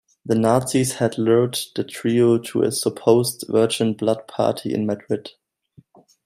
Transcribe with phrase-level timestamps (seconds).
[0.25, 5.33] The Nazis had lured the trio to a supposed virgin-blood party in Madrid.